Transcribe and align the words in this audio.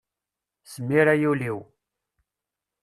Smir 0.71 1.07
ay 1.13 1.23
ul-iw! 1.31 1.59